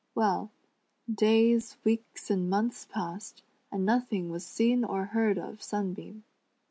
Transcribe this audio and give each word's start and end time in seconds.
Well, 0.15 0.49
days, 1.13 1.77
weeks, 1.83 2.31
and 2.31 2.49
months 2.49 2.87
passed, 2.89 3.43
and 3.71 3.85
nothing 3.85 4.31
was 4.31 4.43
seen 4.43 4.83
or 4.83 5.05
heard 5.05 5.37
of 5.37 5.61
Sunbeam. 5.61 6.23